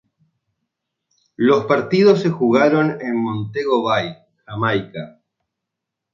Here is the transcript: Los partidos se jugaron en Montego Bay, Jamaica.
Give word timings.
Los 1.35 1.65
partidos 1.67 2.21
se 2.21 2.31
jugaron 2.31 2.99
en 3.01 3.17
Montego 3.21 3.83
Bay, 3.83 4.15
Jamaica. 4.47 5.19